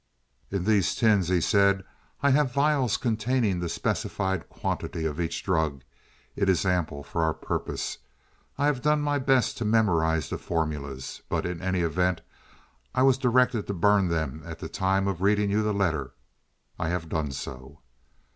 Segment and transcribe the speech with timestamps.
[0.49, 1.83] "In these tins," he said,
[2.23, 5.83] "I have vials containing the specified quantity of each drug.
[6.35, 7.99] It is ample for our purpose.
[8.57, 11.21] I have done my best to memorize the formulas.
[11.29, 12.21] But in any event,
[12.95, 16.13] I was directed to burn them at the time of reading you the letter.
[16.79, 17.79] I have done so."